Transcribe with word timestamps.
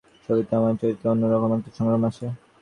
ছবিতে 0.23 0.51
আমার 0.59 0.73
চরিত্রের 0.81 1.11
অন্য 1.13 1.23
রকম 1.33 1.49
একটা 1.57 1.69
সংগ্রাম 1.77 2.03
আছে। 2.09 2.25